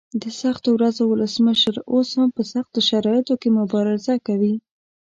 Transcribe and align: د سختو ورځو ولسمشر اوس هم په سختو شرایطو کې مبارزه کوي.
د 0.21 0.23
سختو 0.41 0.69
ورځو 0.73 1.03
ولسمشر 1.07 1.75
اوس 1.93 2.09
هم 2.17 2.29
په 2.37 2.43
سختو 2.53 2.79
شرایطو 2.89 3.33
کې 3.41 3.49
مبارزه 3.59 4.15
کوي. 4.27 4.55